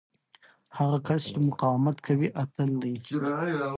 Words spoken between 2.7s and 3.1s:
دی.